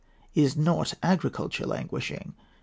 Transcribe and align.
Is 0.33 0.57
not 0.57 0.95
agriculture 1.03 1.67
languishing? 1.67 2.33